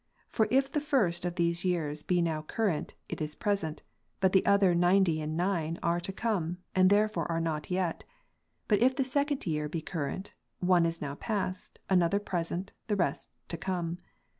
[0.29, 3.83] For if the first of these years be now current, it is present,
[4.19, 8.03] but the other ninety and nine are to come, and therefore are not yet,
[8.67, 13.29] but if the second year be current, one is now past, another present, the rest
[13.49, 13.99] to come.